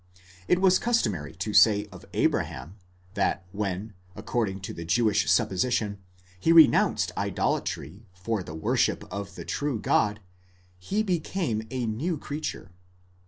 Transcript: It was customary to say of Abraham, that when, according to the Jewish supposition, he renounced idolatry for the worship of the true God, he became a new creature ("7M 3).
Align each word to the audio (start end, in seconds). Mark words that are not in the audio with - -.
It 0.47 0.59
was 0.59 0.79
customary 0.79 1.35
to 1.35 1.53
say 1.53 1.85
of 1.91 2.05
Abraham, 2.13 2.77
that 3.13 3.45
when, 3.51 3.93
according 4.15 4.61
to 4.61 4.73
the 4.73 4.83
Jewish 4.83 5.29
supposition, 5.29 5.99
he 6.39 6.51
renounced 6.51 7.11
idolatry 7.15 8.07
for 8.15 8.41
the 8.41 8.55
worship 8.55 9.03
of 9.13 9.35
the 9.35 9.45
true 9.45 9.77
God, 9.79 10.19
he 10.79 11.03
became 11.03 11.61
a 11.69 11.85
new 11.85 12.17
creature 12.17 12.63
("7M 12.71 12.71
3). 12.71 12.75